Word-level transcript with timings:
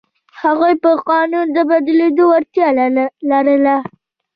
هغوی 0.41 0.73
په 0.83 0.91
قانون 1.09 1.47
د 1.55 1.57
بدلېدو 1.69 2.23
وړتیا 2.31 2.67
لرله. 3.29 3.75